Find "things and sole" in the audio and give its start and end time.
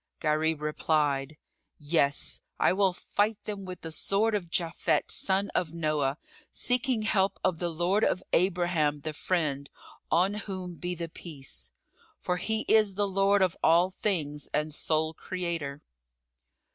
13.91-15.13